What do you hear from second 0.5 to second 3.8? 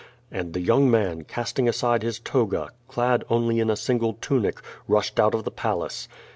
the young man, casting aside his toga, clad only in a